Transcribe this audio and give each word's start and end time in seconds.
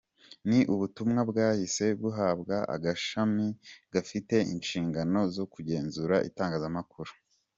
Ni 0.49 0.59
ubutumwa 0.73 1.21
bwahise 1.29 1.85
buhabwa 2.01 2.57
agashami 2.75 3.47
gafite 3.93 4.35
inshingano 4.53 5.19
zo 5.35 5.45
kugenzura 5.53 6.15
itangazamakuru. 6.29 7.11